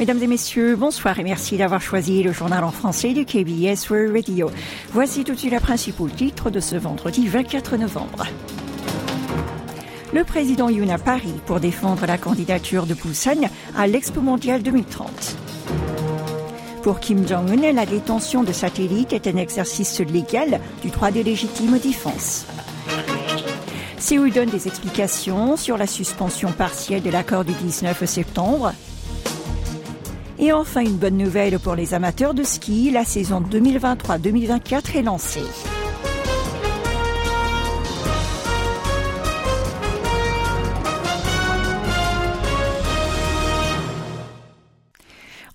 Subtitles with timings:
[0.00, 4.16] Mesdames et messieurs, bonsoir et merci d'avoir choisi le journal en français du KBS World
[4.16, 4.50] Radio.
[4.94, 8.26] Voici tout de suite la principale titre de ce vendredi 24 novembre.
[10.14, 15.36] Le président Yoon à Paris pour défendre la candidature de Busan à l'Expo mondiale 2030.
[16.82, 21.78] Pour Kim Jong-un, la détention de satellites est un exercice légal du droit de légitime
[21.78, 22.46] défense.
[23.98, 28.72] Séoul donne des explications sur la suspension partielle de l'accord du 19 septembre.
[30.42, 35.79] Et enfin, une bonne nouvelle pour les amateurs de ski, la saison 2023-2024 est lancée.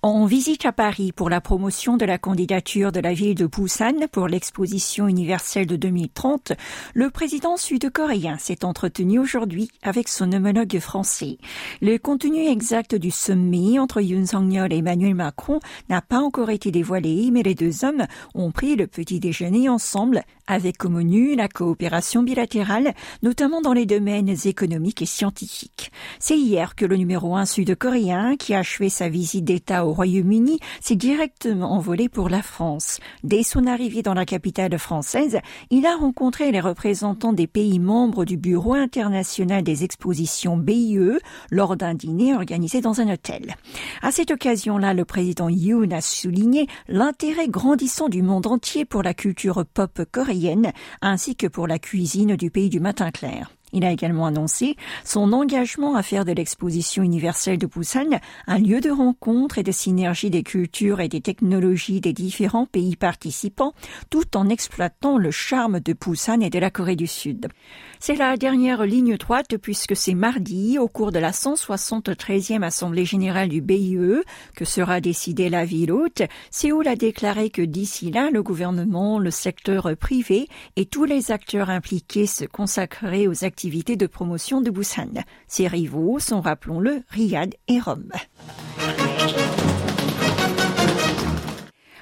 [0.02, 4.06] En visite à Paris pour la promotion de la candidature de la ville de Busan
[4.12, 6.52] pour l'exposition universelle de 2030,
[6.94, 11.38] le président sud-coréen s'est entretenu aujourd'hui avec son homologue français.
[11.80, 16.70] Le contenu exact du sommet entre Yoon Song-yeol et Emmanuel Macron n'a pas encore été
[16.70, 21.48] dévoilé, mais les deux hommes ont pris le petit déjeuner ensemble avec au menu la
[21.48, 25.90] coopération bilatérale, notamment dans les domaines économiques et scientifiques.
[26.20, 30.60] C'est hier que le numéro un sud-coréen, qui a achevé sa visite d'État au Royaume-Uni
[30.80, 33.00] s'est directement envolé pour la France.
[33.24, 35.38] Dès son arrivée dans la capitale française,
[35.70, 41.18] il a rencontré les représentants des pays membres du Bureau international des expositions BIE
[41.50, 43.56] lors d'un dîner organisé dans un hôtel.
[44.02, 49.14] À cette occasion-là, le président Yoon a souligné l'intérêt grandissant du monde entier pour la
[49.14, 53.55] culture pop coréenne ainsi que pour la cuisine du pays du matin clair.
[53.72, 58.80] Il a également annoncé son engagement à faire de l'exposition universelle de Busan un lieu
[58.80, 63.74] de rencontre et de synergie des cultures et des technologies des différents pays participants,
[64.08, 67.48] tout en exploitant le charme de Busan et de la Corée du Sud.
[67.98, 73.48] C'est la dernière ligne droite puisque c'est mardi, au cours de la 173e Assemblée générale
[73.48, 74.22] du BIE,
[74.54, 76.22] que sera décidée la ville haute.
[76.52, 81.68] Séoul a déclaré que d'ici là, le gouvernement, le secteur privé et tous les acteurs
[81.68, 85.24] impliqués se consacreraient aux activités de promotion de Busan.
[85.48, 88.12] Ses rivaux sont, rappelons-le, Riyad et Rome.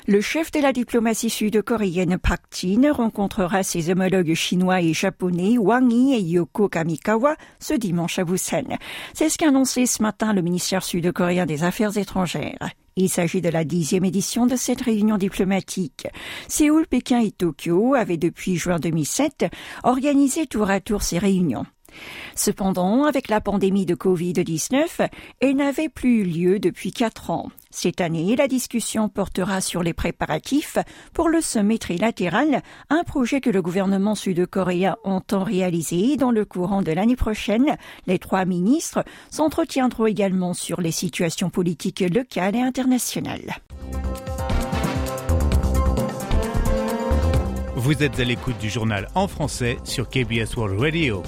[0.07, 5.91] Le chef de la diplomatie sud-coréenne Park Jin rencontrera ses homologues chinois et japonais Wang
[5.91, 8.77] Yi et Yoko Kamikawa ce dimanche à Busan.
[9.15, 12.75] C'est ce qu'a annoncé ce matin le ministère sud-coréen des Affaires étrangères.
[12.97, 16.07] Il s'agit de la dixième édition de cette réunion diplomatique.
[16.47, 19.47] Séoul, Pékin et Tokyo avaient depuis juin 2007
[19.83, 21.67] organisé tour à tour ces réunions.
[22.35, 25.09] Cependant, avec la pandémie de Covid-19,
[25.41, 27.51] elle n'avait plus eu lieu depuis quatre ans.
[27.71, 30.79] Cette année, la discussion portera sur les préparatifs
[31.13, 36.83] pour le sommet trilatéral, un projet que le gouvernement sud-coréen entend réaliser dans le courant
[36.83, 37.77] de l'année prochaine.
[38.07, 43.57] Les trois ministres s'entretiendront également sur les situations politiques locales et internationales.
[47.77, 51.23] Vous êtes à l'écoute du journal en français sur KBS World Radio.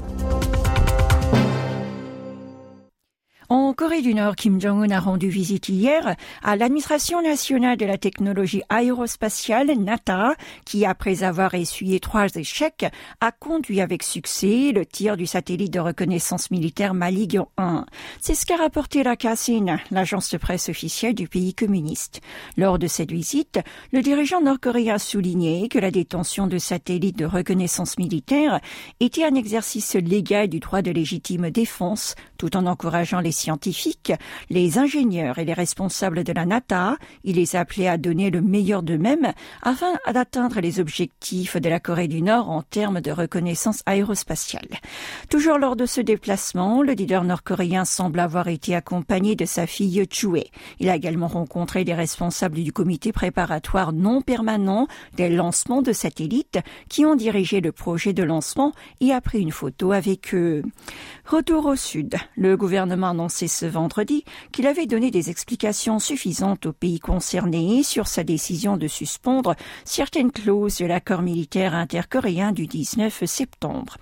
[3.76, 8.62] Corée du Nord, Kim Jong-un a rendu visite hier à l'administration nationale de la technologie
[8.70, 12.86] aérospatiale, NATA, qui, après avoir essuyé trois échecs,
[13.20, 17.84] a conduit avec succès le tir du satellite de reconnaissance militaire Malig 1.
[18.18, 22.22] C'est ce qu'a rapporté la KSIN, l'agence de presse officielle du pays communiste.
[22.56, 23.60] Lors de cette visite,
[23.92, 28.58] le dirigeant nord-coréen a souligné que la détention de satellites de reconnaissance militaire
[29.00, 33.65] était un exercice légal du droit de légitime défense, tout en encourageant les scientifiques,
[34.50, 36.96] les ingénieurs et les responsables de la NATA.
[37.24, 39.32] Il les a appelés à donner le meilleur d'eux-mêmes
[39.62, 44.68] afin d'atteindre les objectifs de la Corée du Nord en termes de reconnaissance aérospatiale.
[45.30, 50.04] Toujours lors de ce déplacement, le leader nord-coréen semble avoir été accompagné de sa fille
[50.10, 50.44] Chue.
[50.80, 56.58] Il a également rencontré les responsables du comité préparatoire non permanent des lancements de satellites
[56.88, 60.62] qui ont dirigé le projet de lancement et a pris une photo avec eux.
[61.24, 66.72] Retour au sud, le gouvernement annoncé ce vendredi qu'il avait donné des explications suffisantes aux
[66.72, 69.54] pays concernés sur sa décision de suspendre
[69.84, 73.96] certaines clauses de l'accord militaire intercoréen du 19 septembre.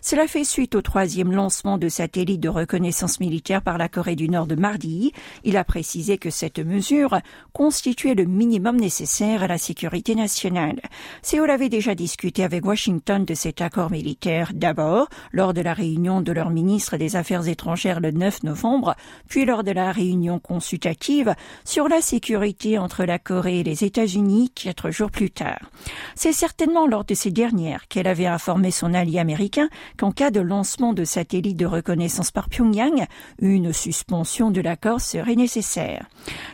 [0.00, 4.28] Cela fait suite au troisième lancement de satellites de reconnaissance militaire par la Corée du
[4.28, 5.12] Nord de mardi.
[5.42, 7.18] Il a précisé que cette mesure
[7.52, 10.80] constituait le minimum nécessaire à la sécurité nationale.
[11.22, 16.20] Séoul avait déjà discuté avec Washington de cet accord militaire d'abord lors de la réunion
[16.20, 18.91] de leur ministre des Affaires étrangères le 9 novembre
[19.28, 21.34] puis lors de la réunion consultative
[21.64, 25.70] sur la sécurité entre la Corée et les États-Unis quatre jours plus tard.
[26.14, 30.40] C'est certainement lors de ces dernières qu'elle avait informé son allié américain qu'en cas de
[30.40, 33.06] lancement de satellites de reconnaissance par Pyongyang,
[33.40, 36.06] une suspension de l'accord serait nécessaire.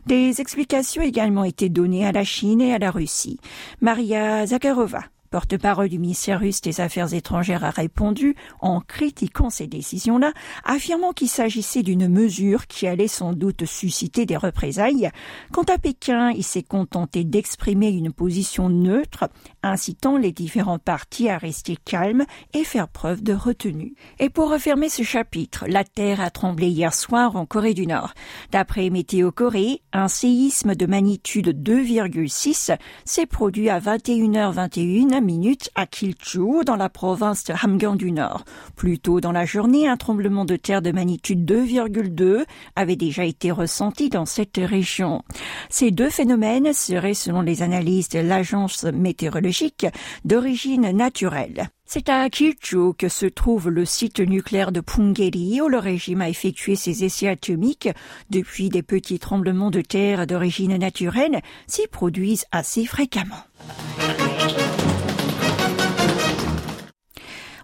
[0.07, 3.41] Des explications également été données à la Chine et à la Russie.
[3.81, 10.33] Maria Zakharova porte-parole du ministère russe des Affaires étrangères a répondu en critiquant ces décisions-là,
[10.65, 15.11] affirmant qu'il s'agissait d'une mesure qui allait sans doute susciter des représailles.
[15.53, 19.29] Quant à Pékin, il s'est contenté d'exprimer une position neutre,
[19.63, 22.25] incitant les différents partis à rester calmes
[22.55, 23.95] et faire preuve de retenue.
[24.19, 28.15] Et pour refermer ce chapitre, la Terre a tremblé hier soir en Corée du Nord.
[28.51, 36.65] D'après Météo Corée, un séisme de magnitude 2,6 s'est produit à 21h21 minutes à Kilchu,
[36.65, 38.45] dans la province de Hamgyong du Nord.
[38.77, 42.45] Plus tôt dans la journée, un tremblement de terre de magnitude 2,2
[42.77, 45.23] avait déjà été ressenti dans cette région.
[45.71, 49.87] Ces deux phénomènes seraient, selon les analyses de l'agence météorologique,
[50.25, 51.69] d'origine naturelle.
[51.91, 56.29] C'est à Kilchu que se trouve le site nucléaire de Punggye-ri où le régime a
[56.29, 57.89] effectué ses essais atomiques.
[58.29, 63.43] Depuis, des petits tremblements de terre d'origine naturelle s'y produisent assez fréquemment.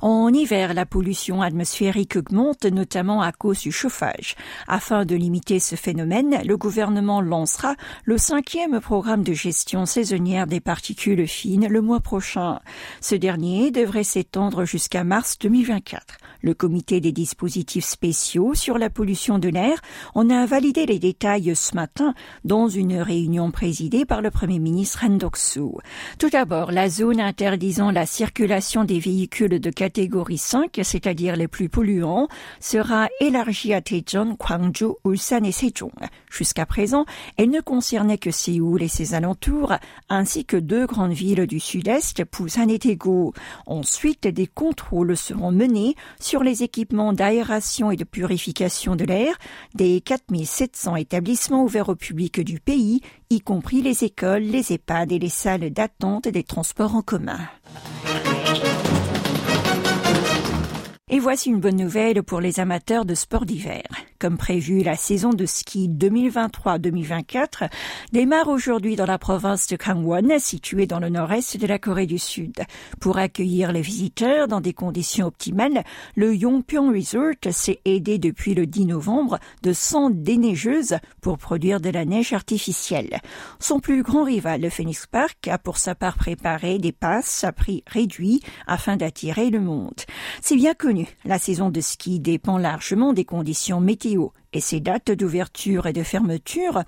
[0.06, 4.36] En hiver, la pollution atmosphérique augmente, notamment à cause du chauffage.
[4.68, 7.74] Afin de limiter ce phénomène, le gouvernement lancera
[8.04, 12.60] le cinquième programme de gestion saisonnière des particules fines le mois prochain.
[13.00, 16.18] Ce dernier devrait s'étendre jusqu'à mars 2024.
[16.42, 19.80] Le comité des dispositifs spéciaux sur la pollution de l'air
[20.14, 22.12] en a validé les détails ce matin
[22.44, 28.04] dans une réunion présidée par le Premier ministre Han Tout d'abord, la zone interdisant la
[28.04, 29.93] circulation des véhicules de catégorie
[30.36, 32.28] 5, c'est-à-dire les plus polluants,
[32.60, 35.92] sera élargie à Daejeon, Gwangju, Ulsan et Sejong.
[36.30, 37.04] Jusqu'à présent,
[37.36, 39.74] elle ne concernait que Séoul et ses alentours,
[40.08, 43.30] ainsi que deux grandes villes du sud-est, Busan et Daegu.
[43.66, 49.36] Ensuite, des contrôles seront menés sur les équipements d'aération et de purification de l'air
[49.74, 53.00] des 4700 établissements ouverts au public du pays,
[53.30, 57.38] y compris les écoles, les EHPAD et les salles d'attente des transports en commun.
[61.14, 63.84] Et voici une bonne nouvelle pour les amateurs de sport d'hiver.
[64.24, 67.68] Comme prévu, la saison de ski 2023-2024
[68.10, 72.18] démarre aujourd'hui dans la province de Gangwon, située dans le nord-est de la Corée du
[72.18, 72.62] Sud.
[73.02, 75.84] Pour accueillir les visiteurs dans des conditions optimales,
[76.16, 81.90] le Yongpyong Resort s'est aidé depuis le 10 novembre de 100 déneigeuses pour produire de
[81.90, 83.20] la neige artificielle.
[83.60, 87.52] Son plus grand rival, le Phoenix Park, a pour sa part préparé des passes à
[87.52, 90.00] prix réduit afin d'attirer le monde.
[90.40, 93.82] C'est bien connu la saison de ski dépend largement des conditions
[94.52, 96.82] et ses dates d'ouverture et de fermeture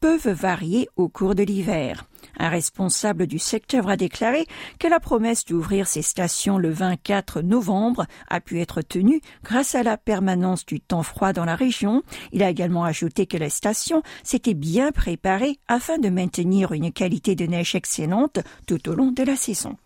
[0.00, 2.04] peuvent varier au cours de l'hiver.
[2.38, 4.46] Un responsable du secteur a déclaré
[4.78, 9.82] que la promesse d'ouvrir ces stations le 24 novembre a pu être tenue grâce à
[9.82, 12.02] la permanence du temps froid dans la région.
[12.32, 17.34] Il a également ajouté que les stations s'étaient bien préparées afin de maintenir une qualité
[17.34, 19.76] de neige excellente tout au long de la saison.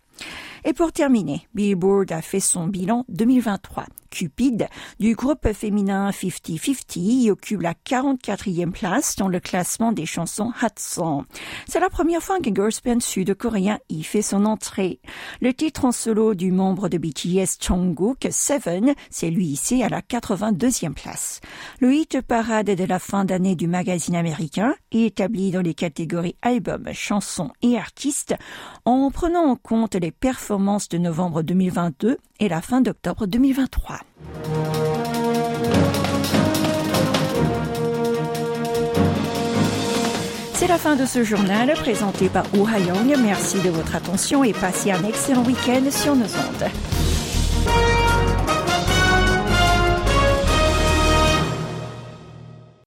[0.64, 3.87] Et pour terminer, Billboard a fait son bilan 2023.
[4.16, 4.66] Cupid
[4.98, 11.24] du groupe féminin 50-50 occupe la 44e place dans le classement des chansons Hot Song.
[11.68, 15.00] C'est la première fois qu'un girls band sud-coréen y fait son entrée.
[15.42, 20.00] Le titre en solo du membre de BTS Jungkook, Seven, c'est lui ici à la
[20.00, 21.42] 82e place.
[21.80, 26.37] Le hit parade de la fin d'année du magazine américain est établi dans les catégories
[26.40, 28.35] album, chansons et artistes
[28.87, 34.05] en prenant en compte les performances de novembre 2022 et la fin d'octobre 2023.
[40.54, 42.66] C'est la fin de ce journal présenté par Oh.
[43.22, 46.95] Merci de votre attention et passez un excellent week-end sur nos ondes.